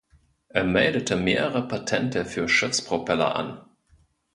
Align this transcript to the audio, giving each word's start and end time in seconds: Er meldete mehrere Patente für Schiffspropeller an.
Er 0.49 0.63
meldete 0.63 1.15
mehrere 1.15 1.67
Patente 1.67 2.25
für 2.25 2.49
Schiffspropeller 2.49 3.35
an. 3.35 3.61